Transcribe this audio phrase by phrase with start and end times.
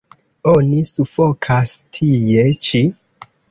[0.53, 2.85] Oni sufokas tie ĉi.